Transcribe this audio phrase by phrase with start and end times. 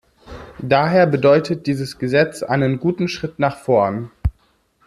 [0.63, 4.09] Daher bedeutet dieses Gesetz einen guten Schritt nach vorn.